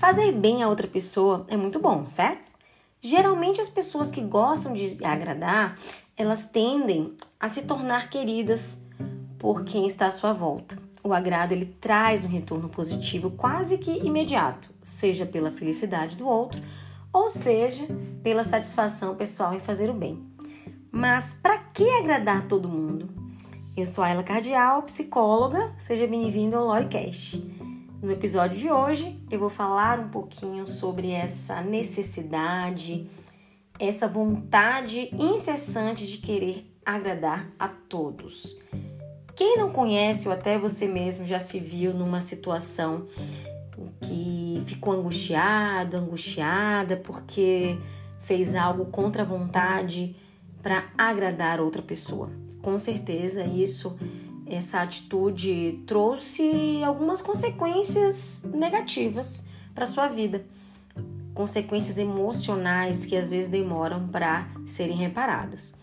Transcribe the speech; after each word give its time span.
Fazer 0.00 0.32
bem 0.32 0.62
a 0.62 0.68
outra 0.70 0.88
pessoa 0.88 1.44
é 1.46 1.58
muito 1.58 1.78
bom, 1.78 2.08
certo? 2.08 2.40
Geralmente 3.02 3.60
as 3.60 3.68
pessoas 3.68 4.10
que 4.10 4.22
gostam 4.22 4.72
de 4.72 5.04
agradar, 5.04 5.78
elas 6.16 6.46
tendem 6.46 7.14
a 7.38 7.50
se 7.50 7.64
tornar 7.66 8.08
queridas 8.08 8.80
por 9.38 9.62
quem 9.62 9.86
está 9.86 10.06
à 10.06 10.10
sua 10.10 10.32
volta. 10.32 10.78
O 11.04 11.12
agrado 11.12 11.52
ele 11.52 11.66
traz 11.66 12.24
um 12.24 12.28
retorno 12.28 12.70
positivo 12.70 13.32
quase 13.32 13.76
que 13.76 13.98
imediato, 13.98 14.70
seja 14.82 15.26
pela 15.26 15.50
felicidade 15.50 16.16
do 16.16 16.26
outro 16.26 16.62
ou 17.12 17.28
seja 17.28 17.86
pela 18.22 18.42
satisfação 18.42 19.14
pessoal 19.16 19.52
em 19.52 19.60
fazer 19.60 19.90
o 19.90 19.94
bem. 19.94 20.18
Mas 20.90 21.34
para 21.34 21.58
que 21.58 21.86
agradar 21.98 22.48
todo 22.48 22.70
mundo? 22.70 23.06
Eu 23.76 23.84
sou 23.84 24.02
a 24.02 24.08
Ela 24.08 24.22
Cardial, 24.22 24.82
psicóloga. 24.82 25.74
Seja 25.76 26.06
bem-vindo 26.06 26.56
ao 26.56 26.64
Loricast. 26.64 27.59
No 28.02 28.10
episódio 28.10 28.56
de 28.56 28.70
hoje, 28.70 29.20
eu 29.30 29.38
vou 29.38 29.50
falar 29.50 30.00
um 30.00 30.08
pouquinho 30.08 30.66
sobre 30.66 31.10
essa 31.10 31.60
necessidade, 31.60 33.06
essa 33.78 34.08
vontade 34.08 35.10
incessante 35.12 36.06
de 36.06 36.16
querer 36.16 36.74
agradar 36.84 37.50
a 37.58 37.68
todos. 37.68 38.58
Quem 39.36 39.58
não 39.58 39.70
conhece 39.70 40.28
ou 40.28 40.32
até 40.32 40.58
você 40.58 40.88
mesmo 40.88 41.26
já 41.26 41.38
se 41.38 41.60
viu 41.60 41.92
numa 41.92 42.22
situação 42.22 43.06
que 44.00 44.62
ficou 44.64 44.94
angustiado, 44.94 45.98
angustiada 45.98 46.96
porque 46.96 47.76
fez 48.20 48.54
algo 48.54 48.86
contra 48.86 49.24
a 49.24 49.26
vontade 49.26 50.16
para 50.62 50.90
agradar 50.96 51.60
outra 51.60 51.82
pessoa. 51.82 52.30
Com 52.62 52.78
certeza 52.78 53.44
isso 53.44 53.94
essa 54.50 54.82
atitude 54.82 55.82
trouxe 55.86 56.82
algumas 56.84 57.22
consequências 57.22 58.42
negativas 58.52 59.46
para 59.74 59.86
sua 59.86 60.08
vida, 60.08 60.44
consequências 61.32 61.96
emocionais 61.98 63.06
que 63.06 63.16
às 63.16 63.30
vezes 63.30 63.48
demoram 63.48 64.08
para 64.08 64.48
serem 64.66 64.96
reparadas. 64.96 65.74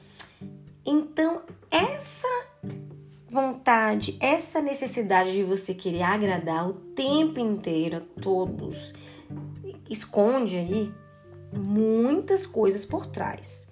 Então, 0.85 1.41
essa 1.71 2.27
vontade, 3.29 4.17
essa 4.19 4.61
necessidade 4.61 5.31
de 5.31 5.43
você 5.43 5.73
querer 5.73 6.03
agradar 6.03 6.69
o 6.69 6.73
tempo 6.73 7.39
inteiro 7.39 7.97
a 7.97 8.21
todos, 8.21 8.93
esconde 9.89 10.57
aí 10.57 10.93
muitas 11.57 12.45
coisas 12.45 12.85
por 12.85 13.05
trás. 13.05 13.69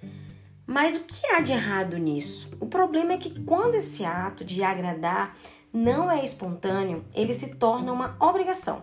Mas 0.65 0.95
o 0.95 1.01
que 1.01 1.27
há 1.27 1.41
de 1.41 1.51
errado 1.51 1.97
nisso? 1.97 2.49
O 2.75 2.77
problema 2.77 3.13
é 3.13 3.17
que 3.17 3.39
quando 3.45 3.75
esse 3.75 4.03
ato 4.03 4.43
de 4.43 4.61
agradar 4.61 5.33
não 5.71 6.11
é 6.11 6.25
espontâneo, 6.25 7.05
ele 7.15 7.31
se 7.31 7.55
torna 7.55 7.93
uma 7.93 8.17
obrigação. 8.19 8.81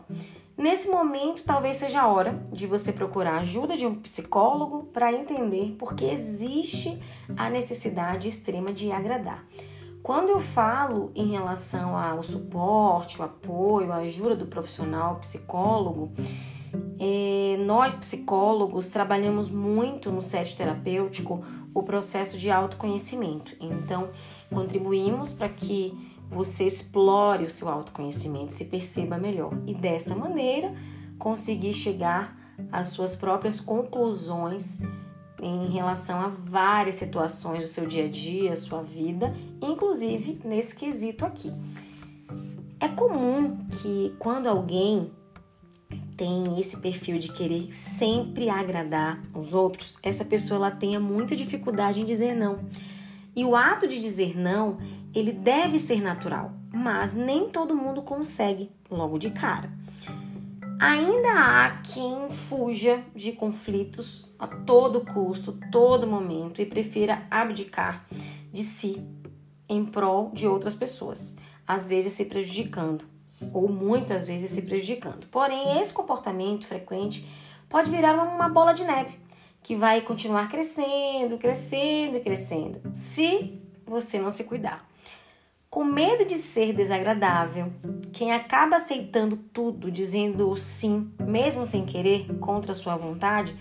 Nesse 0.56 0.88
momento, 0.88 1.44
talvez 1.44 1.76
seja 1.76 2.00
a 2.00 2.08
hora 2.08 2.42
de 2.50 2.66
você 2.66 2.90
procurar 2.90 3.34
a 3.34 3.40
ajuda 3.40 3.76
de 3.76 3.86
um 3.86 3.96
psicólogo 3.96 4.84
para 4.94 5.12
entender 5.12 5.76
por 5.78 5.94
que 5.94 6.06
existe 6.06 6.98
a 7.36 7.50
necessidade 7.50 8.28
extrema 8.28 8.72
de 8.72 8.90
agradar. 8.90 9.44
Quando 10.02 10.30
eu 10.30 10.40
falo 10.40 11.12
em 11.14 11.30
relação 11.30 11.94
ao 11.94 12.22
suporte, 12.22 13.20
o 13.20 13.24
apoio, 13.24 13.92
a 13.92 13.96
ajuda 13.96 14.34
do 14.34 14.46
profissional 14.46 15.16
psicólogo, 15.16 16.10
é, 16.98 17.58
nós 17.66 17.94
psicólogos 17.94 18.88
trabalhamos 18.88 19.50
muito 19.50 20.10
no 20.10 20.22
set 20.22 20.56
terapêutico 20.56 21.44
o 21.74 21.82
processo 21.82 22.38
de 22.38 22.50
autoconhecimento. 22.50 23.54
Então, 23.60 24.10
contribuímos 24.52 25.32
para 25.32 25.48
que 25.48 25.92
você 26.28 26.64
explore 26.64 27.44
o 27.44 27.50
seu 27.50 27.68
autoconhecimento, 27.68 28.52
se 28.52 28.64
perceba 28.64 29.18
melhor 29.18 29.52
e 29.66 29.74
dessa 29.74 30.14
maneira 30.14 30.74
conseguir 31.18 31.72
chegar 31.72 32.36
às 32.70 32.88
suas 32.88 33.14
próprias 33.14 33.60
conclusões 33.60 34.80
em 35.42 35.70
relação 35.70 36.20
a 36.20 36.28
várias 36.28 36.94
situações 36.94 37.62
do 37.62 37.68
seu 37.68 37.86
dia 37.86 38.04
a 38.04 38.08
dia, 38.08 38.56
sua 38.56 38.82
vida, 38.82 39.34
inclusive 39.60 40.40
nesse 40.44 40.74
quesito 40.74 41.24
aqui. 41.24 41.52
É 42.78 42.88
comum 42.88 43.58
que 43.82 44.14
quando 44.18 44.46
alguém 44.46 45.12
tem 46.22 46.60
esse 46.60 46.76
perfil 46.76 47.18
de 47.18 47.32
querer 47.32 47.72
sempre 47.72 48.48
agradar 48.48 49.20
os 49.34 49.52
outros, 49.52 49.98
essa 50.04 50.24
pessoa 50.24 50.56
ela 50.56 50.70
tenha 50.70 51.00
muita 51.00 51.34
dificuldade 51.34 52.00
em 52.00 52.04
dizer 52.04 52.36
não. 52.36 52.60
E 53.34 53.44
o 53.44 53.56
ato 53.56 53.88
de 53.88 54.00
dizer 54.00 54.38
não, 54.38 54.78
ele 55.12 55.32
deve 55.32 55.80
ser 55.80 56.00
natural, 56.00 56.52
mas 56.72 57.12
nem 57.12 57.48
todo 57.48 57.74
mundo 57.74 58.02
consegue 58.02 58.70
logo 58.88 59.18
de 59.18 59.30
cara. 59.30 59.68
Ainda 60.78 61.32
há 61.32 61.82
quem 61.82 62.30
fuja 62.30 63.02
de 63.16 63.32
conflitos 63.32 64.32
a 64.38 64.46
todo 64.46 65.04
custo, 65.04 65.58
todo 65.72 66.06
momento 66.06 66.62
e 66.62 66.66
prefira 66.66 67.26
abdicar 67.28 68.06
de 68.52 68.62
si 68.62 69.04
em 69.68 69.84
prol 69.84 70.30
de 70.32 70.46
outras 70.46 70.76
pessoas, 70.76 71.36
às 71.66 71.88
vezes 71.88 72.12
se 72.12 72.26
prejudicando 72.26 73.11
ou 73.52 73.68
muitas 73.68 74.26
vezes 74.26 74.50
se 74.50 74.62
prejudicando. 74.62 75.26
Porém, 75.28 75.80
esse 75.80 75.92
comportamento 75.92 76.66
frequente 76.66 77.26
pode 77.68 77.90
virar 77.90 78.14
uma 78.14 78.48
bola 78.48 78.72
de 78.72 78.84
neve 78.84 79.18
que 79.62 79.76
vai 79.76 80.00
continuar 80.00 80.48
crescendo, 80.48 81.38
crescendo 81.38 82.16
e 82.16 82.20
crescendo, 82.20 82.80
se 82.92 83.60
você 83.86 84.18
não 84.18 84.32
se 84.32 84.44
cuidar. 84.44 84.86
Com 85.70 85.84
medo 85.84 86.24
de 86.26 86.34
ser 86.34 86.74
desagradável, 86.74 87.72
quem 88.12 88.32
acaba 88.32 88.76
aceitando 88.76 89.36
tudo, 89.36 89.90
dizendo 89.90 90.54
sim, 90.56 91.10
mesmo 91.18 91.64
sem 91.64 91.86
querer, 91.86 92.26
contra 92.40 92.74
sua 92.74 92.96
vontade, 92.96 93.56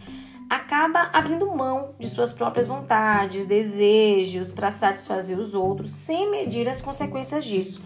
acaba 0.50 1.09
abrindo 1.13 1.56
mão 1.56 1.96
de 1.98 2.09
suas 2.09 2.34
próprias 2.34 2.68
vontades, 2.68 3.46
desejos 3.46 4.52
para 4.52 4.69
satisfazer 4.72 5.40
os 5.40 5.53
outros, 5.53 5.92
sem 5.92 6.30
medir 6.30 6.68
as 6.68 6.81
consequências 6.81 7.46
disso. 7.46 7.81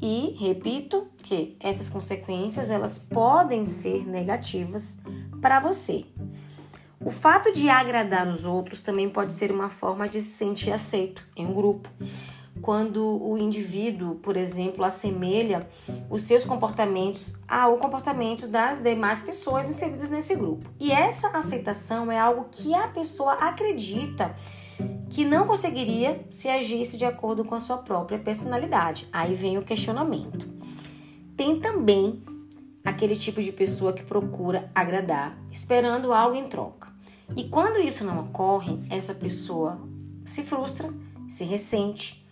E 0.00 0.36
repito 0.38 1.08
que 1.18 1.56
essas 1.60 1.88
consequências 1.88 2.70
elas 2.70 2.98
podem 2.98 3.64
ser 3.64 4.06
negativas 4.06 5.00
para 5.40 5.60
você. 5.60 6.04
O 7.00 7.10
fato 7.10 7.52
de 7.52 7.68
agradar 7.68 8.26
os 8.28 8.44
outros 8.44 8.82
também 8.82 9.08
pode 9.08 9.32
ser 9.32 9.50
uma 9.50 9.68
forma 9.68 10.08
de 10.08 10.20
se 10.20 10.30
sentir 10.30 10.72
aceito 10.72 11.26
em 11.36 11.46
um 11.46 11.54
grupo 11.54 11.88
quando 12.60 13.04
o 13.04 13.36
indivíduo, 13.38 14.16
por 14.16 14.36
exemplo, 14.36 14.84
assemelha 14.84 15.68
os 16.10 16.22
seus 16.22 16.44
comportamentos 16.44 17.36
ao 17.46 17.76
comportamento 17.76 18.48
das 18.48 18.78
demais 18.78 19.20
pessoas 19.20 19.68
inseridas 19.68 20.10
nesse 20.10 20.34
grupo. 20.34 20.68
E 20.80 20.90
essa 20.90 21.28
aceitação 21.36 22.10
é 22.10 22.18
algo 22.18 22.46
que 22.50 22.74
a 22.74 22.88
pessoa 22.88 23.34
acredita 23.34 24.34
que 25.10 25.24
não 25.24 25.46
conseguiria 25.46 26.24
se 26.30 26.48
agisse 26.48 26.98
de 26.98 27.04
acordo 27.04 27.44
com 27.44 27.54
a 27.54 27.60
sua 27.60 27.78
própria 27.78 28.18
personalidade. 28.18 29.08
Aí 29.12 29.34
vem 29.34 29.58
o 29.58 29.62
questionamento. 29.62 30.48
Tem 31.36 31.60
também 31.60 32.22
aquele 32.84 33.16
tipo 33.16 33.42
de 33.42 33.52
pessoa 33.52 33.92
que 33.92 34.02
procura 34.02 34.70
agradar, 34.74 35.36
esperando 35.50 36.12
algo 36.12 36.36
em 36.36 36.48
troca. 36.48 36.88
E 37.36 37.44
quando 37.44 37.80
isso 37.80 38.04
não 38.04 38.20
ocorre, 38.20 38.78
essa 38.88 39.14
pessoa 39.14 39.80
se 40.24 40.42
frustra, 40.42 40.88
se 41.28 41.44
ressente, 41.44 42.24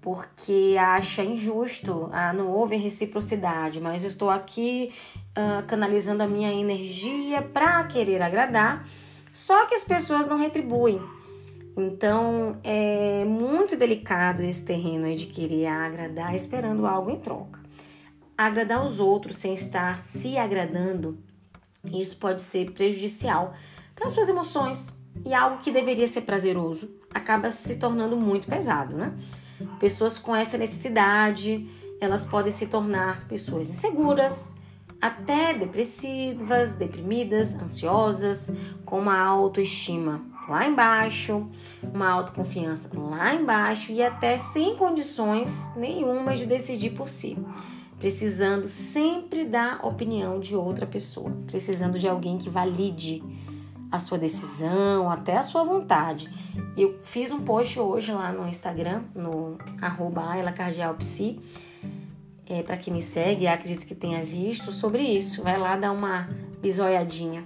porque 0.00 0.76
acha 0.78 1.22
injusto, 1.22 2.08
ah, 2.12 2.32
não 2.32 2.48
houve 2.48 2.76
reciprocidade, 2.76 3.80
mas 3.80 4.02
eu 4.02 4.08
estou 4.08 4.30
aqui 4.30 4.92
ah, 5.34 5.62
canalizando 5.66 6.22
a 6.22 6.28
minha 6.28 6.52
energia 6.52 7.42
para 7.42 7.84
querer 7.84 8.22
agradar, 8.22 8.86
só 9.32 9.66
que 9.66 9.74
as 9.74 9.84
pessoas 9.84 10.26
não 10.26 10.38
retribuem. 10.38 11.00
Então 11.80 12.58
é 12.62 13.24
muito 13.24 13.74
delicado 13.74 14.42
esse 14.42 14.62
terreno 14.62 15.14
de 15.16 15.26
querer 15.26 15.66
agradar 15.66 16.34
esperando 16.34 16.86
algo 16.86 17.10
em 17.10 17.18
troca. 17.18 17.58
Agradar 18.36 18.84
os 18.84 19.00
outros 19.00 19.36
sem 19.38 19.54
estar 19.54 19.96
se 19.96 20.36
agradando, 20.36 21.18
isso 21.84 22.18
pode 22.18 22.42
ser 22.42 22.72
prejudicial 22.72 23.54
para 23.94 24.10
suas 24.10 24.28
emoções 24.28 24.94
e 25.24 25.32
algo 25.32 25.58
que 25.58 25.70
deveria 25.70 26.06
ser 26.06 26.22
prazeroso 26.22 26.90
acaba 27.14 27.50
se 27.50 27.78
tornando 27.78 28.16
muito 28.16 28.46
pesado, 28.46 28.94
né? 28.94 29.14
Pessoas 29.78 30.18
com 30.18 30.36
essa 30.36 30.58
necessidade, 30.58 31.66
elas 31.98 32.24
podem 32.26 32.52
se 32.52 32.66
tornar 32.66 33.26
pessoas 33.26 33.70
inseguras, 33.70 34.54
até 35.00 35.54
depressivas, 35.54 36.74
deprimidas, 36.74 37.54
ansiosas, 37.54 38.54
com 38.84 38.98
uma 38.98 39.18
autoestima 39.18 40.29
lá 40.50 40.66
embaixo, 40.66 41.46
uma 41.82 42.10
autoconfiança 42.10 42.90
lá 42.98 43.34
embaixo 43.34 43.92
e 43.92 44.02
até 44.02 44.36
sem 44.36 44.76
condições 44.76 45.70
nenhuma 45.76 46.34
de 46.34 46.44
decidir 46.44 46.90
por 46.90 47.08
si, 47.08 47.38
precisando 47.98 48.66
sempre 48.66 49.44
da 49.44 49.78
opinião 49.82 50.40
de 50.40 50.56
outra 50.56 50.86
pessoa, 50.86 51.30
precisando 51.46 51.98
de 51.98 52.08
alguém 52.08 52.36
que 52.36 52.50
valide 52.50 53.22
a 53.92 53.98
sua 53.98 54.18
decisão, 54.18 55.10
até 55.10 55.36
a 55.36 55.42
sua 55.42 55.62
vontade. 55.62 56.28
Eu 56.76 56.98
fiz 57.00 57.30
um 57.30 57.40
post 57.40 57.78
hoje 57.78 58.12
lá 58.12 58.32
no 58.32 58.48
Instagram, 58.48 59.02
no 59.14 59.56
arroba 59.80 60.36
é, 62.46 62.62
para 62.64 62.76
quem 62.76 62.92
me 62.92 63.00
segue, 63.00 63.46
acredito 63.46 63.86
que 63.86 63.94
tenha 63.94 64.24
visto 64.24 64.72
sobre 64.72 65.02
isso. 65.02 65.42
Vai 65.42 65.56
lá 65.56 65.76
dar 65.76 65.92
uma 65.92 66.28
bisoiadinha 66.60 67.44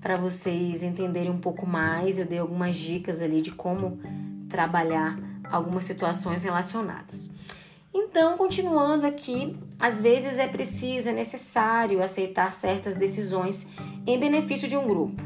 para 0.00 0.16
vocês 0.16 0.82
entenderem 0.82 1.30
um 1.30 1.38
pouco 1.38 1.66
mais. 1.66 2.18
Eu 2.18 2.26
dei 2.26 2.38
algumas 2.38 2.76
dicas 2.76 3.20
ali 3.22 3.40
de 3.40 3.50
como 3.52 3.98
trabalhar 4.48 5.18
algumas 5.50 5.84
situações 5.84 6.42
relacionadas. 6.42 7.34
Então, 7.92 8.36
continuando 8.36 9.06
aqui, 9.06 9.58
às 9.78 10.00
vezes 10.00 10.38
é 10.38 10.46
preciso, 10.46 11.08
é 11.08 11.12
necessário 11.12 12.02
aceitar 12.02 12.52
certas 12.52 12.96
decisões 12.96 13.68
em 14.06 14.18
benefício 14.20 14.68
de 14.68 14.76
um 14.76 14.86
grupo, 14.86 15.22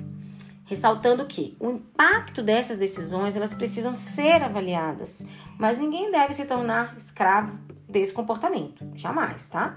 ressaltando 0.65 1.27
que 1.27 1.57
o 1.59 1.71
impacto 1.71 2.43
dessas 2.43 2.79
decisões 2.79 3.37
elas 3.37 3.55
precisam 3.55 3.93
ser 3.93 4.43
avaliadas, 4.45 5.27
mas 5.59 5.79
ninguém 5.79 6.13
deve 6.13 6.33
se 6.33 6.45
tornar 6.45 6.95
escravo 6.97 7.59
desse 7.89 8.13
comportamento, 8.13 8.87
jamais, 8.95 9.49
tá? 9.49 9.77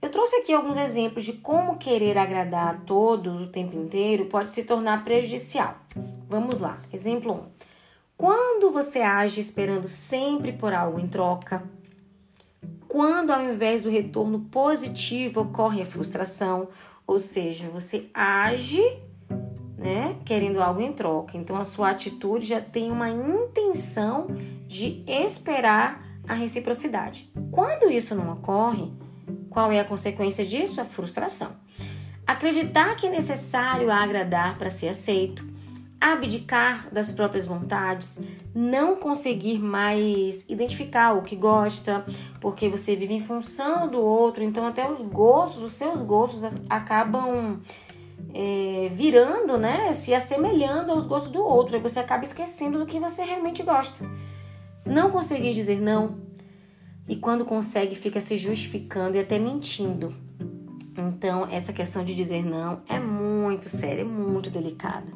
Eu 0.00 0.10
trouxe 0.10 0.36
aqui 0.36 0.52
alguns 0.52 0.76
exemplos 0.76 1.24
de 1.24 1.32
como 1.34 1.78
querer 1.78 2.18
agradar 2.18 2.74
a 2.74 2.78
todos 2.78 3.40
o 3.40 3.48
tempo 3.48 3.76
inteiro 3.76 4.26
pode 4.26 4.50
se 4.50 4.64
tornar 4.64 5.02
prejudicial. 5.04 5.76
Vamos 6.28 6.60
lá. 6.60 6.78
Exemplo 6.92 7.32
1. 7.32 7.42
Quando 8.16 8.70
você 8.70 9.00
age 9.00 9.40
esperando 9.40 9.86
sempre 9.86 10.52
por 10.52 10.72
algo 10.72 10.98
em 10.98 11.06
troca, 11.06 11.62
quando 12.88 13.30
ao 13.30 13.42
invés 13.42 13.82
do 13.82 13.90
retorno 13.90 14.40
positivo 14.40 15.42
ocorre 15.42 15.82
a 15.82 15.86
frustração, 15.86 16.68
ou 17.06 17.20
seja, 17.20 17.68
você 17.68 18.06
age, 18.14 18.82
né, 19.76 20.16
querendo 20.24 20.62
algo 20.62 20.80
em 20.80 20.92
troca. 20.92 21.36
Então 21.36 21.56
a 21.56 21.64
sua 21.64 21.90
atitude 21.90 22.46
já 22.46 22.60
tem 22.60 22.90
uma 22.90 23.10
intenção 23.10 24.28
de 24.66 25.04
esperar 25.06 26.02
a 26.26 26.34
reciprocidade. 26.34 27.30
Quando 27.50 27.90
isso 27.90 28.14
não 28.14 28.32
ocorre, 28.32 28.90
qual 29.56 29.72
é 29.72 29.80
a 29.80 29.84
consequência 29.86 30.44
disso? 30.44 30.82
A 30.82 30.84
frustração. 30.84 31.52
Acreditar 32.26 32.94
que 32.94 33.06
é 33.06 33.10
necessário 33.10 33.90
agradar 33.90 34.58
para 34.58 34.68
ser 34.68 34.88
aceito, 34.88 35.48
abdicar 35.98 36.92
das 36.92 37.10
próprias 37.10 37.46
vontades, 37.46 38.20
não 38.54 38.96
conseguir 38.96 39.58
mais 39.58 40.44
identificar 40.46 41.14
o 41.14 41.22
que 41.22 41.34
gosta, 41.34 42.04
porque 42.38 42.68
você 42.68 42.94
vive 42.94 43.14
em 43.14 43.24
função 43.24 43.88
do 43.88 43.98
outro, 43.98 44.44
então 44.44 44.66
até 44.66 44.90
os 44.90 45.00
gostos, 45.00 45.62
os 45.62 45.72
seus 45.72 46.02
gostos 46.02 46.44
acabam 46.68 47.58
é, 48.34 48.90
virando, 48.92 49.56
né, 49.56 49.90
se 49.94 50.12
assemelhando 50.12 50.92
aos 50.92 51.06
gostos 51.06 51.32
do 51.32 51.42
outro, 51.42 51.78
e 51.78 51.80
você 51.80 51.98
acaba 51.98 52.24
esquecendo 52.24 52.78
do 52.78 52.84
que 52.84 53.00
você 53.00 53.24
realmente 53.24 53.62
gosta. 53.62 54.04
Não 54.84 55.10
conseguir 55.10 55.54
dizer 55.54 55.80
não, 55.80 56.26
e 57.08 57.16
quando 57.16 57.44
consegue 57.44 57.94
fica 57.94 58.20
se 58.20 58.36
justificando 58.36 59.16
e 59.16 59.20
até 59.20 59.38
mentindo. 59.38 60.14
Então, 60.96 61.46
essa 61.50 61.72
questão 61.72 62.04
de 62.04 62.14
dizer 62.14 62.44
não 62.44 62.80
é 62.88 62.98
muito 62.98 63.68
séria, 63.68 64.02
é 64.02 64.04
muito 64.04 64.50
delicada 64.50 65.12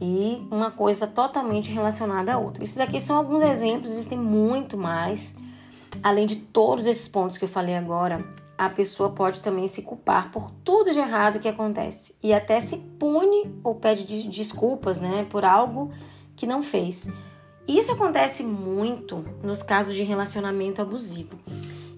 e 0.00 0.46
uma 0.50 0.70
coisa 0.70 1.06
totalmente 1.06 1.70
relacionada 1.70 2.32
à 2.32 2.38
outra. 2.38 2.64
Esses 2.64 2.78
aqui 2.80 2.98
são 2.98 3.16
alguns 3.16 3.42
exemplos, 3.42 3.90
existem 3.90 4.18
muito 4.18 4.76
mais. 4.76 5.34
Além 6.02 6.26
de 6.26 6.36
todos 6.36 6.86
esses 6.86 7.06
pontos 7.06 7.36
que 7.36 7.44
eu 7.44 7.48
falei 7.48 7.76
agora, 7.76 8.24
a 8.56 8.70
pessoa 8.70 9.10
pode 9.10 9.40
também 9.40 9.66
se 9.66 9.82
culpar 9.82 10.30
por 10.30 10.50
tudo 10.64 10.90
de 10.90 10.98
errado 10.98 11.38
que 11.38 11.48
acontece 11.48 12.14
e 12.22 12.32
até 12.32 12.60
se 12.60 12.78
pune 12.98 13.54
ou 13.62 13.74
pede 13.74 14.28
desculpas, 14.28 15.00
né, 15.00 15.26
por 15.28 15.44
algo 15.44 15.90
que 16.34 16.46
não 16.46 16.62
fez. 16.62 17.12
Isso 17.70 17.92
acontece 17.92 18.42
muito 18.42 19.24
nos 19.44 19.62
casos 19.62 19.94
de 19.94 20.02
relacionamento 20.02 20.82
abusivo. 20.82 21.38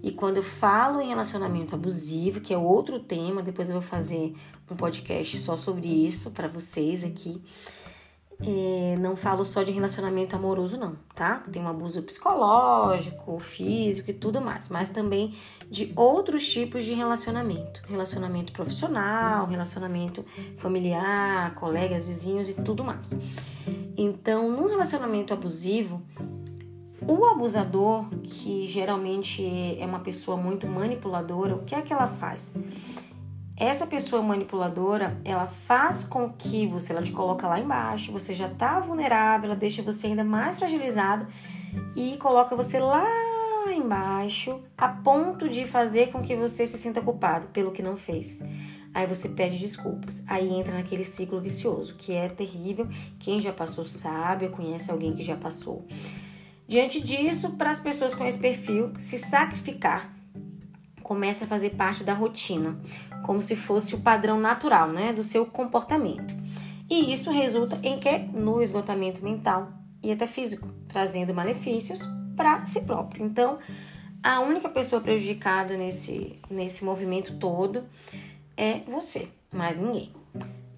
E 0.03 0.11
quando 0.11 0.37
eu 0.37 0.43
falo 0.43 1.01
em 1.01 1.09
relacionamento 1.09 1.75
abusivo, 1.75 2.43
que 2.43 2.53
é 2.53 2.59
outro 2.59 3.01
tema, 3.01 3.41
depois 3.41 3.71
eu 3.71 3.81
vou 3.81 3.83
fazer 3.83 4.35
um 4.71 4.77
podcast 4.77 5.39
só 5.39 5.57
sobre 5.57 5.89
isso 5.89 6.31
para 6.33 6.47
vocês 6.47 7.03
aqui. 7.03 7.41
É, 8.45 8.97
não 8.99 9.15
falo 9.15 9.45
só 9.45 9.63
de 9.63 9.71
relacionamento 9.71 10.35
amoroso, 10.35 10.77
não, 10.77 10.97
tá? 11.15 11.43
Tem 11.51 11.63
um 11.63 11.69
abuso 11.69 12.03
psicológico, 12.03 13.39
físico 13.39 14.11
e 14.11 14.15
tudo 14.15 14.41
mais, 14.41 14.69
mas 14.69 14.91
também 14.91 15.35
de 15.71 15.93
outros 15.95 16.47
tipos 16.51 16.85
de 16.85 16.93
relacionamento: 16.93 17.81
relacionamento 17.89 18.53
profissional, 18.53 19.47
relacionamento 19.47 20.25
familiar, 20.57 21.55
colegas, 21.55 22.03
vizinhos 22.03 22.49
e 22.49 22.55
tudo 22.55 22.83
mais. 22.83 23.17
Então, 23.97 24.51
num 24.51 24.67
relacionamento 24.67 25.33
abusivo, 25.33 26.03
o 27.07 27.25
abusador, 27.27 28.09
que 28.23 28.67
geralmente 28.67 29.45
é 29.79 29.85
uma 29.85 30.01
pessoa 30.01 30.37
muito 30.37 30.67
manipuladora, 30.67 31.55
o 31.55 31.65
que 31.65 31.75
é 31.75 31.83
que 31.83 31.93
ela 31.93 32.09
faz? 32.09 32.55
Essa 33.63 33.87
pessoa 33.87 34.21
manipuladora, 34.23 35.17
ela 35.25 35.47
faz 35.47 36.03
com 36.03 36.33
que 36.33 36.67
você, 36.67 36.93
ela 36.93 37.01
te 37.01 37.13
coloca 37.13 37.47
lá 37.47 37.61
embaixo, 37.61 38.11
você 38.11 38.35
já 38.35 38.49
tá 38.49 38.81
vulnerável, 38.81 39.51
ela 39.51 39.59
deixa 39.59 39.83
você 39.83 40.09
ainda 40.09 40.25
mais 40.25 40.59
fragilizado 40.59 41.29
e 41.95 42.17
coloca 42.17 42.57
você 42.57 42.81
lá 42.81 43.07
embaixo, 43.73 44.61
a 44.77 44.89
ponto 44.89 45.49
de 45.49 45.65
fazer 45.65 46.11
com 46.11 46.21
que 46.21 46.35
você 46.35 46.67
se 46.67 46.77
sinta 46.77 47.01
culpado 47.01 47.47
pelo 47.53 47.71
que 47.71 47.83
não 47.83 47.97
fez. 47.97 48.45
Aí 48.93 49.07
você 49.07 49.29
pede 49.29 49.57
desculpas. 49.59 50.25
Aí 50.27 50.53
entra 50.53 50.75
naquele 50.75 51.05
ciclo 51.05 51.41
vicioso, 51.41 51.95
que 51.95 52.13
é 52.13 52.29
terrível. 52.29 52.89
Quem 53.21 53.39
já 53.39 53.53
passou 53.53 53.85
sabe, 53.85 54.49
conhece 54.49 54.91
alguém 54.91 55.15
que 55.15 55.23
já 55.23 55.37
passou. 55.37 55.87
Diante 56.67 57.01
disso, 57.01 57.53
para 57.53 57.71
as 57.71 57.79
pessoas 57.79 58.13
com 58.13 58.25
esse 58.27 58.41
perfil, 58.41 58.93
se 58.99 59.17
sacrificar 59.17 60.22
começa 61.03 61.45
a 61.45 61.49
fazer 61.49 61.71
parte 61.71 62.05
da 62.05 62.15
rotina 62.15 62.77
como 63.23 63.41
se 63.41 63.55
fosse 63.55 63.95
o 63.95 64.01
padrão 64.01 64.41
natural, 64.41 64.89
né, 64.89 65.13
do 65.13 65.23
seu 65.23 65.47
comportamento. 65.47 66.35
E 66.91 67.13
isso 67.13 67.31
resulta 67.31 67.79
em 67.83 67.99
que 67.99 68.19
no 68.19 68.61
esgotamento 68.61 69.23
mental 69.23 69.73
e 70.03 70.11
até 70.11 70.27
físico, 70.27 70.69
trazendo 70.89 71.33
malefícios 71.33 72.01
para 72.37 72.67
si 72.67 72.83
próprio. 72.83 73.25
Então, 73.25 73.59
a 74.23 74.41
única 74.41 74.69
pessoa 74.69 75.01
prejudicada 75.01 75.77
nesse 75.77 76.39
nesse 76.51 76.85
movimento 76.85 77.39
todo 77.39 77.85
é 78.57 78.81
você, 78.87 79.29
mais 79.53 79.77
ninguém. 79.77 80.13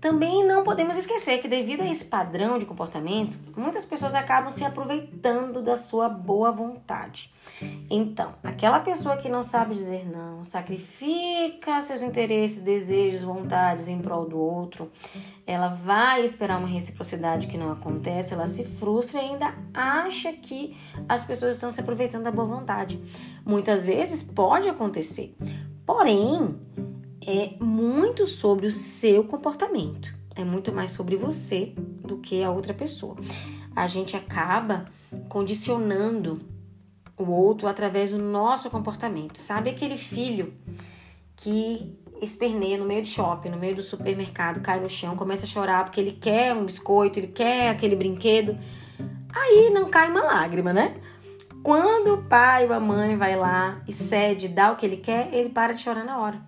Também 0.05 0.47
não 0.47 0.63
podemos 0.63 0.99
esquecer 0.99 1.39
que, 1.39 1.49
devido 1.49 1.81
a 1.81 1.91
esse 1.91 2.05
padrão 2.05 2.59
de 2.59 2.67
comportamento, 2.67 3.39
muitas 3.57 3.87
pessoas 3.87 4.15
acabam 4.15 4.51
se 4.51 4.63
aproveitando 4.63 5.63
da 5.63 5.77
sua 5.77 6.11
boa 6.11 6.53
vontade. 6.53 7.33
Então, 7.89 8.35
aquela 8.45 8.81
pessoa 8.81 9.17
que 9.17 9.31
não 9.31 9.43
sabe 9.43 9.75
dizer 9.75 10.07
não, 10.07 10.45
sacrifica 10.45 11.81
seus 11.81 12.03
interesses, 12.03 12.61
desejos, 12.61 13.23
vontades 13.23 13.89
em 13.89 13.99
prol 13.99 14.29
do 14.29 14.39
outro, 14.39 14.93
ela 15.47 15.69
vai 15.69 16.23
esperar 16.23 16.59
uma 16.59 16.69
reciprocidade 16.69 17.47
que 17.47 17.57
não 17.57 17.73
acontece, 17.73 18.35
ela 18.35 18.47
se 18.47 18.63
frustra 18.63 19.23
e 19.23 19.25
ainda 19.31 19.55
acha 19.73 20.35
que 20.35 20.77
as 21.09 21.25
pessoas 21.25 21.55
estão 21.55 21.73
se 21.73 21.81
aproveitando 21.81 22.25
da 22.25 22.31
boa 22.31 22.47
vontade. 22.47 23.01
Muitas 23.43 23.87
vezes 23.87 24.23
pode 24.23 24.69
acontecer, 24.69 25.35
porém, 25.87 26.49
é 27.27 27.55
muito 27.63 28.27
sobre 28.27 28.67
o 28.67 28.73
seu 28.73 29.25
comportamento. 29.25 30.15
É 30.35 30.45
muito 30.45 30.73
mais 30.73 30.91
sobre 30.91 31.17
você 31.17 31.73
do 31.77 32.19
que 32.19 32.43
a 32.43 32.51
outra 32.51 32.75
pessoa. 32.75 33.17
A 33.75 33.87
gente 33.87 34.17
acaba 34.17 34.85
condicionando 35.29 36.41
o 37.17 37.31
outro 37.31 37.69
através 37.69 38.11
do 38.11 38.19
nosso 38.19 38.69
comportamento. 38.71 39.39
Sabe 39.39 39.71
aquele 39.71 39.97
filho 39.97 40.53
que 41.37 41.97
esperneia 42.21 42.79
no 42.79 42.85
meio 42.85 43.03
do 43.03 43.09
shopping, 43.09 43.51
no 43.51 43.57
meio 43.57 43.77
do 43.77 43.83
supermercado, 43.83 44.61
cai 44.61 44.81
no 44.81 44.89
chão, 44.89 45.17
começa 45.17 45.45
a 45.45 45.49
chorar 45.49 45.85
porque 45.85 46.01
ele 46.01 46.13
quer 46.13 46.55
um 46.55 46.65
biscoito, 46.65 47.19
ele 47.19 47.29
quer 47.29 47.69
aquele 47.69 47.97
brinquedo. 47.97 48.59
Aí 49.33 49.71
não 49.71 49.89
cai 49.89 50.11
uma 50.11 50.23
lágrima, 50.23 50.73
né? 50.73 50.97
Quando 51.63 52.15
o 52.15 52.23
pai 52.25 52.67
ou 52.67 52.73
a 52.73 52.81
mãe 52.81 53.17
vai 53.17 53.37
lá 53.37 53.83
e 53.89 53.93
cede, 53.93 54.49
dá 54.49 54.71
o 54.71 54.77
que 54.77 54.85
ele 54.85 54.99
quer, 54.99 55.33
ele 55.33 55.49
para 55.49 55.73
de 55.73 55.83
chorar 55.83 56.05
na 56.05 56.21
hora. 56.21 56.41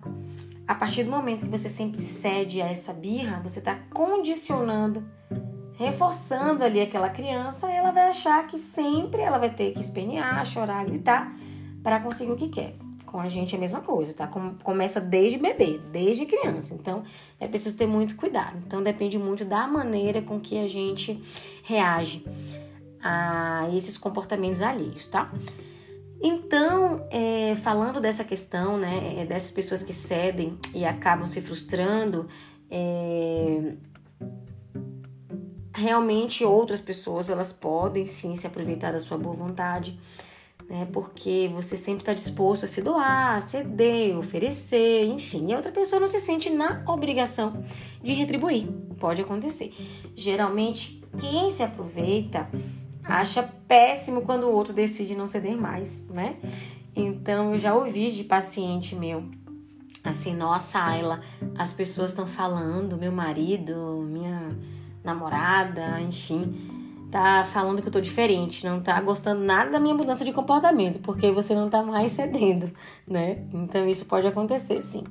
A 0.67 0.75
partir 0.75 1.05
do 1.05 1.11
momento 1.11 1.45
que 1.45 1.49
você 1.49 1.69
sempre 1.69 1.99
cede 2.01 2.61
a 2.61 2.67
essa 2.67 2.91
birra, 2.91 3.39
você 3.41 3.59
está 3.59 3.79
condicionando, 3.93 5.01
reforçando 5.75 6.61
ali 6.61 6.81
aquela 6.81 7.09
criança, 7.09 7.71
ela 7.71 7.91
vai 7.91 8.09
achar 8.09 8.45
que 8.47 8.57
sempre 8.57 9.21
ela 9.21 9.37
vai 9.37 9.49
ter 9.49 9.71
que 9.71 9.79
espernear, 9.79 10.45
chorar, 10.45 10.83
gritar 10.85 11.33
para 11.81 12.01
conseguir 12.01 12.33
o 12.33 12.35
que 12.35 12.49
quer. 12.49 12.75
Com 13.05 13.21
a 13.21 13.29
gente 13.29 13.55
é 13.55 13.57
a 13.57 13.61
mesma 13.61 13.79
coisa, 13.79 14.13
tá? 14.13 14.27
Começa 14.61 14.99
desde 14.99 15.37
bebê, 15.37 15.79
desde 15.89 16.25
criança. 16.25 16.73
Então, 16.73 17.03
é 17.39 17.47
preciso 17.47 17.77
ter 17.77 17.87
muito 17.87 18.17
cuidado. 18.17 18.57
Então, 18.65 18.83
depende 18.83 19.17
muito 19.17 19.45
da 19.45 19.65
maneira 19.65 20.21
com 20.21 20.37
que 20.37 20.59
a 20.59 20.67
gente 20.67 21.17
reage 21.63 22.25
a 23.01 23.69
esses 23.73 23.97
comportamentos 23.97 24.61
alheios, 24.61 25.07
tá? 25.07 25.31
Então, 26.21 27.07
é, 27.11 27.55
falando 27.57 28.01
dessa 28.01 28.23
questão, 28.23 28.77
né, 28.77 29.21
é, 29.21 29.25
dessas 29.25 29.51
pessoas 29.51 29.83
que 29.83 29.93
cedem 29.93 30.57
e 30.73 30.83
acabam 30.83 31.27
se 31.27 31.41
frustrando, 31.41 32.27
é, 32.69 33.75
realmente 35.73 36.43
outras 36.43 36.81
pessoas 36.81 37.29
elas 37.29 37.53
podem 37.53 38.05
sim 38.07 38.35
se 38.35 38.47
aproveitar 38.47 38.91
da 38.91 38.99
sua 38.99 39.17
boa 39.17 39.35
vontade, 39.35 39.99
né? 40.67 40.87
Porque 40.91 41.49
você 41.53 41.77
sempre 41.77 42.01
está 42.01 42.13
disposto 42.13 42.65
a 42.65 42.67
se 42.67 42.81
doar, 42.81 43.37
a 43.37 43.41
ceder, 43.41 44.17
oferecer, 44.17 45.05
enfim. 45.05 45.47
E 45.47 45.53
a 45.53 45.57
outra 45.57 45.71
pessoa 45.71 45.99
não 45.99 46.07
se 46.07 46.19
sente 46.19 46.49
na 46.49 46.83
obrigação 46.87 47.63
de 48.03 48.13
retribuir. 48.13 48.67
Pode 48.99 49.21
acontecer. 49.21 49.73
Geralmente, 50.15 51.01
quem 51.19 51.49
se 51.51 51.63
aproveita 51.63 52.49
acha 53.07 53.43
péssimo 53.67 54.21
quando 54.21 54.43
o 54.45 54.51
outro 54.51 54.73
decide 54.73 55.15
não 55.15 55.27
ceder 55.27 55.55
mais, 55.55 56.07
né? 56.09 56.37
Então, 56.95 57.51
eu 57.51 57.57
já 57.57 57.73
ouvi 57.75 58.11
de 58.11 58.23
paciente 58.23 58.95
meu 58.95 59.23
assim, 60.03 60.33
nossa, 60.33 60.79
Ayla, 60.79 61.21
as 61.57 61.73
pessoas 61.73 62.11
estão 62.11 62.25
falando, 62.25 62.97
meu 62.97 63.11
marido, 63.11 64.05
minha 64.07 64.49
namorada, 65.03 65.99
enfim, 66.01 67.07
tá 67.11 67.43
falando 67.45 67.81
que 67.81 67.87
eu 67.87 67.91
tô 67.91 68.01
diferente, 68.01 68.65
não 68.65 68.81
tá 68.81 68.99
gostando 69.01 69.41
nada 69.41 69.71
da 69.71 69.79
minha 69.79 69.95
mudança 69.95 70.25
de 70.25 70.33
comportamento, 70.33 70.99
porque 70.99 71.31
você 71.31 71.53
não 71.53 71.69
tá 71.69 71.81
mais 71.83 72.11
cedendo, 72.11 72.71
né? 73.07 73.43
Então 73.53 73.87
isso 73.87 74.05
pode 74.05 74.27
acontecer, 74.27 74.81
sim. 74.81 75.03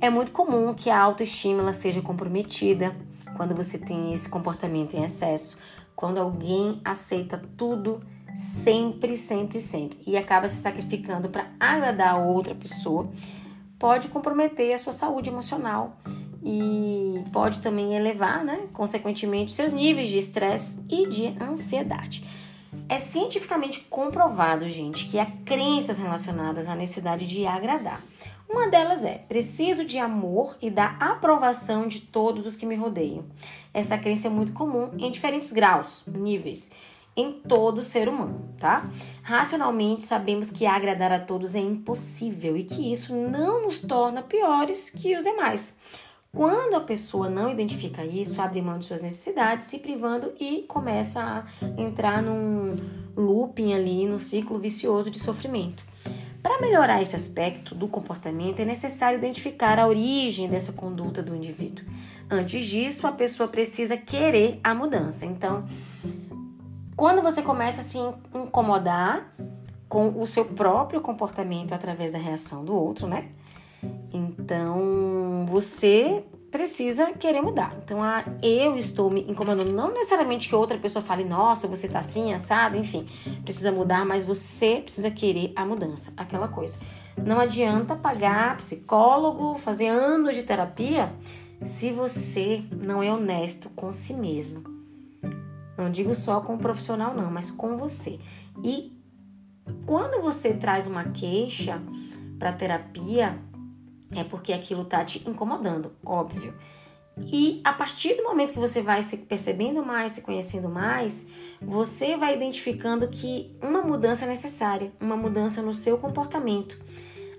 É 0.00 0.10
muito 0.10 0.32
comum 0.32 0.74
que 0.74 0.90
a 0.90 1.00
autoestima 1.00 1.72
seja 1.72 2.02
comprometida 2.02 2.94
quando 3.36 3.54
você 3.54 3.78
tem 3.78 4.12
esse 4.12 4.28
comportamento 4.28 4.94
em 4.94 5.04
excesso, 5.04 5.58
quando 5.94 6.18
alguém 6.18 6.80
aceita 6.84 7.40
tudo 7.56 8.00
sempre, 8.36 9.16
sempre, 9.16 9.60
sempre 9.60 9.98
e 10.06 10.16
acaba 10.16 10.48
se 10.48 10.56
sacrificando 10.56 11.28
para 11.28 11.46
agradar 11.58 12.14
a 12.14 12.18
outra 12.18 12.54
pessoa, 12.54 13.08
pode 13.78 14.08
comprometer 14.08 14.72
a 14.72 14.78
sua 14.78 14.92
saúde 14.92 15.30
emocional 15.30 15.96
e 16.42 17.24
pode 17.32 17.60
também 17.60 17.94
elevar, 17.94 18.44
né, 18.44 18.66
consequentemente, 18.72 19.52
seus 19.52 19.72
níveis 19.72 20.10
de 20.10 20.18
estresse 20.18 20.78
e 20.90 21.08
de 21.08 21.42
ansiedade. 21.42 22.24
É 22.88 22.98
cientificamente 22.98 23.80
comprovado, 23.88 24.68
gente, 24.68 25.06
que 25.06 25.18
há 25.18 25.26
crenças 25.44 25.98
relacionadas 25.98 26.68
à 26.68 26.74
necessidade 26.74 27.26
de 27.26 27.46
agradar. 27.46 28.02
Uma 28.48 28.68
delas 28.68 29.04
é: 29.04 29.18
preciso 29.26 29.84
de 29.84 29.98
amor 29.98 30.56
e 30.60 30.70
da 30.70 30.96
aprovação 31.00 31.88
de 31.88 32.02
todos 32.02 32.46
os 32.46 32.56
que 32.56 32.66
me 32.66 32.76
rodeiam. 32.76 33.24
Essa 33.72 33.96
crença 33.96 34.26
é 34.26 34.30
muito 34.30 34.52
comum 34.52 34.90
em 34.98 35.10
diferentes 35.10 35.50
graus, 35.50 36.04
níveis, 36.06 36.70
em 37.16 37.32
todo 37.32 37.82
ser 37.82 38.08
humano, 38.08 38.48
tá? 38.58 38.88
Racionalmente 39.22 40.02
sabemos 40.02 40.50
que 40.50 40.66
agradar 40.66 41.12
a 41.12 41.18
todos 41.18 41.54
é 41.54 41.60
impossível 41.60 42.56
e 42.56 42.64
que 42.64 42.92
isso 42.92 43.14
não 43.14 43.62
nos 43.62 43.80
torna 43.80 44.22
piores 44.22 44.90
que 44.90 45.16
os 45.16 45.22
demais. 45.22 45.76
Quando 46.34 46.74
a 46.74 46.80
pessoa 46.80 47.30
não 47.30 47.48
identifica 47.48 48.04
isso, 48.04 48.42
abre 48.42 48.60
mão 48.60 48.78
de 48.78 48.86
suas 48.86 49.02
necessidades, 49.02 49.68
se 49.68 49.78
privando 49.78 50.32
e 50.40 50.62
começa 50.62 51.22
a 51.22 51.80
entrar 51.80 52.20
num 52.20 52.76
looping 53.16 53.72
ali, 53.72 54.06
no 54.06 54.18
ciclo 54.18 54.58
vicioso 54.58 55.10
de 55.10 55.18
sofrimento. 55.20 55.84
Para 56.42 56.60
melhorar 56.60 57.00
esse 57.00 57.14
aspecto 57.14 57.74
do 57.74 57.88
comportamento, 57.88 58.60
é 58.60 58.64
necessário 58.64 59.16
identificar 59.16 59.78
a 59.78 59.86
origem 59.86 60.48
dessa 60.48 60.72
conduta 60.72 61.22
do 61.22 61.34
indivíduo. 61.34 61.86
Antes 62.28 62.66
disso, 62.66 63.06
a 63.06 63.12
pessoa 63.12 63.48
precisa 63.48 63.96
querer 63.96 64.60
a 64.62 64.74
mudança. 64.74 65.24
Então, 65.24 65.64
quando 66.96 67.22
você 67.22 67.42
começa 67.42 67.80
a 67.80 67.84
se 67.84 67.98
incomodar 68.34 69.32
com 69.88 70.20
o 70.20 70.26
seu 70.26 70.44
próprio 70.44 71.00
comportamento 71.00 71.72
através 71.72 72.12
da 72.12 72.18
reação 72.18 72.64
do 72.64 72.74
outro, 72.74 73.06
né? 73.06 73.28
Então, 74.12 74.93
você 75.54 76.24
precisa 76.50 77.12
querer 77.12 77.40
mudar. 77.40 77.76
Então, 77.84 78.02
ah, 78.02 78.24
eu 78.42 78.76
estou 78.76 79.08
me 79.08 79.20
incomodando. 79.30 79.70
Não 79.70 79.92
necessariamente 79.92 80.48
que 80.48 80.54
outra 80.54 80.76
pessoa 80.78 81.00
fale, 81.00 81.22
nossa, 81.22 81.68
você 81.68 81.86
está 81.86 82.00
assim, 82.00 82.34
assado, 82.34 82.76
enfim, 82.76 83.06
precisa 83.44 83.70
mudar, 83.70 84.04
mas 84.04 84.24
você 84.24 84.80
precisa 84.82 85.12
querer 85.12 85.52
a 85.54 85.64
mudança, 85.64 86.12
aquela 86.16 86.48
coisa. 86.48 86.80
Não 87.16 87.38
adianta 87.38 87.94
pagar 87.94 88.56
psicólogo, 88.56 89.56
fazer 89.58 89.86
anos 89.86 90.34
de 90.34 90.42
terapia, 90.42 91.12
se 91.62 91.92
você 91.92 92.64
não 92.84 93.00
é 93.00 93.12
honesto 93.12 93.70
com 93.70 93.92
si 93.92 94.12
mesmo. 94.12 94.64
Não 95.78 95.88
digo 95.88 96.16
só 96.16 96.40
com 96.40 96.56
o 96.56 96.58
profissional, 96.58 97.14
não, 97.14 97.30
mas 97.30 97.48
com 97.48 97.76
você. 97.76 98.18
E 98.60 98.92
quando 99.86 100.20
você 100.20 100.52
traz 100.52 100.88
uma 100.88 101.04
queixa 101.04 101.80
para 102.40 102.52
terapia, 102.52 103.38
é 104.14 104.24
porque 104.24 104.52
aquilo 104.52 104.84
tá 104.84 105.04
te 105.04 105.28
incomodando, 105.28 105.92
óbvio. 106.04 106.54
E 107.16 107.60
a 107.62 107.72
partir 107.72 108.14
do 108.14 108.24
momento 108.24 108.52
que 108.52 108.58
você 108.58 108.82
vai 108.82 109.02
se 109.02 109.18
percebendo 109.18 109.84
mais, 109.84 110.12
se 110.12 110.22
conhecendo 110.22 110.68
mais, 110.68 111.26
você 111.62 112.16
vai 112.16 112.34
identificando 112.34 113.06
que 113.08 113.56
uma 113.62 113.82
mudança 113.82 114.24
é 114.24 114.28
necessária, 114.28 114.92
uma 115.00 115.16
mudança 115.16 115.62
no 115.62 115.72
seu 115.72 115.96
comportamento. 115.96 116.78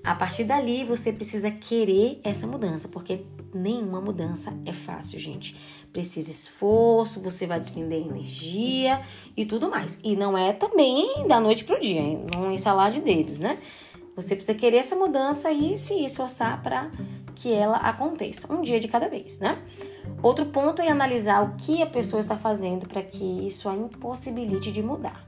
A 0.01 0.13
partir 0.13 0.43
dali, 0.43 0.83
você 0.83 1.11
precisa 1.11 1.49
querer 1.49 2.21
essa 2.23 2.45
mudança, 2.45 2.87
porque 2.87 3.25
nenhuma 3.53 3.99
mudança 3.99 4.55
é 4.65 4.71
fácil, 4.71 5.19
gente. 5.19 5.57
Precisa 5.91 6.29
esforço, 6.29 7.19
você 7.19 7.47
vai 7.47 7.59
despender 7.59 8.05
energia 8.05 9.01
e 9.35 9.45
tudo 9.45 9.69
mais. 9.69 9.99
E 10.03 10.15
não 10.15 10.37
é 10.37 10.53
também 10.53 11.27
da 11.27 11.39
noite 11.39 11.63
pro 11.63 11.79
dia, 11.79 12.01
não 12.35 12.51
ensalar 12.51 12.91
de 12.91 13.01
dedos, 13.01 13.39
né? 13.39 13.57
Você 14.15 14.35
precisa 14.35 14.57
querer 14.57 14.77
essa 14.77 14.95
mudança 14.95 15.51
e 15.51 15.77
se 15.77 16.05
esforçar 16.05 16.61
para 16.63 16.89
que 17.35 17.53
ela 17.53 17.77
aconteça, 17.77 18.51
um 18.51 18.61
dia 18.61 18.79
de 18.79 18.87
cada 18.87 19.09
vez, 19.09 19.39
né? 19.39 19.61
Outro 20.23 20.45
ponto 20.45 20.81
é 20.81 20.89
analisar 20.89 21.43
o 21.43 21.55
que 21.57 21.81
a 21.81 21.85
pessoa 21.85 22.21
está 22.21 22.37
fazendo 22.37 22.87
para 22.87 23.03
que 23.03 23.23
isso 23.45 23.67
a 23.67 23.75
impossibilite 23.75 24.71
de 24.71 24.81
mudar. 24.81 25.27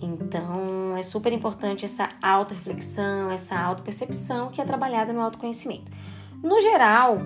Então, 0.00 0.96
é 0.96 1.02
super 1.02 1.32
importante 1.32 1.84
essa 1.84 2.08
auto-reflexão, 2.22 3.30
essa 3.30 3.58
auto-percepção 3.58 4.48
que 4.48 4.60
é 4.60 4.64
trabalhada 4.64 5.12
no 5.12 5.20
autoconhecimento. 5.20 5.92
No 6.42 6.60
geral, 6.60 7.18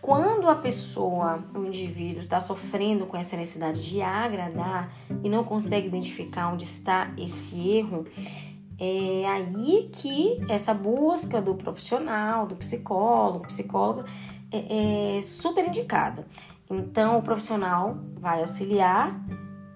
quando 0.00 0.48
a 0.48 0.54
pessoa, 0.54 1.42
o 1.54 1.64
indivíduo, 1.64 2.20
está 2.20 2.38
sofrendo 2.38 3.06
com 3.06 3.16
essa 3.16 3.36
necessidade 3.36 3.82
de 3.82 4.02
agradar 4.02 4.92
e 5.22 5.30
não 5.30 5.42
consegue 5.42 5.86
identificar 5.86 6.52
onde 6.52 6.64
está 6.64 7.10
esse 7.16 7.58
erro, 7.70 8.06
é 8.78 9.26
aí 9.26 9.88
que 9.92 10.40
essa 10.48 10.74
busca 10.74 11.40
do 11.40 11.54
profissional, 11.54 12.46
do 12.46 12.56
psicólogo, 12.56 13.46
psicóloga, 13.46 14.04
é, 14.50 15.18
é 15.18 15.22
super 15.22 15.66
indicada. 15.66 16.26
Então, 16.70 17.18
o 17.18 17.22
profissional 17.22 17.96
vai 18.18 18.40
auxiliar 18.40 19.20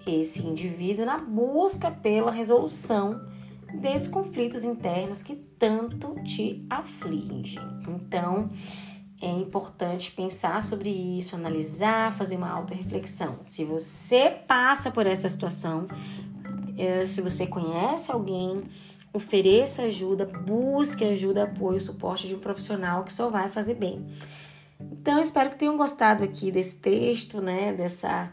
esse 0.06 0.46
indivíduo 0.46 1.04
na 1.04 1.18
busca 1.18 1.90
pela 1.90 2.30
resolução 2.30 3.20
desses 3.74 4.08
conflitos 4.08 4.64
internos 4.64 5.22
que 5.22 5.34
tanto 5.34 6.14
te 6.22 6.64
afligem. 6.70 7.62
Então, 7.86 8.48
é 9.20 9.28
importante 9.28 10.12
pensar 10.12 10.62
sobre 10.62 10.90
isso, 10.90 11.34
analisar, 11.34 12.12
fazer 12.12 12.36
uma 12.36 12.50
auto-reflexão. 12.50 13.38
Se 13.42 13.64
você 13.64 14.30
passa 14.46 14.90
por 14.90 15.06
essa 15.06 15.28
situação, 15.28 15.88
se 17.04 17.20
você 17.20 17.46
conhece 17.46 18.10
alguém, 18.10 18.62
ofereça 19.12 19.82
ajuda, 19.82 20.24
busque 20.24 21.04
ajuda, 21.04 21.44
apoio, 21.44 21.80
suporte 21.80 22.28
de 22.28 22.34
um 22.34 22.38
profissional 22.38 23.04
que 23.04 23.12
só 23.12 23.28
vai 23.28 23.48
fazer 23.48 23.74
bem. 23.74 24.06
Então, 24.80 25.18
espero 25.20 25.50
que 25.50 25.56
tenham 25.56 25.76
gostado 25.76 26.22
aqui 26.22 26.52
desse 26.52 26.76
texto, 26.76 27.40
né, 27.40 27.72
dessa, 27.72 28.32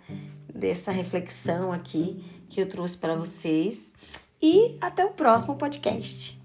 dessa 0.53 0.91
reflexão 0.91 1.71
aqui 1.71 2.23
que 2.49 2.61
eu 2.61 2.69
trouxe 2.69 2.97
para 2.97 3.15
vocês. 3.15 3.95
E 4.41 4.77
até 4.79 5.03
o 5.03 5.11
próximo 5.11 5.55
podcast. 5.55 6.39